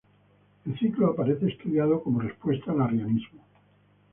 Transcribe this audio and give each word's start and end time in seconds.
El 0.65 0.79
ciclo 0.79 1.11
aparece 1.11 1.47
estudiado 1.47 2.01
como 2.01 2.21
respuesta 2.21 2.71
al 2.71 2.81
arrianismo. 2.81 3.43